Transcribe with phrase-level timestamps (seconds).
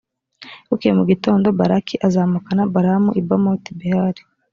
[0.69, 4.21] bukeye mu gitondo, balaki azamukana balamu i bamoti-behali.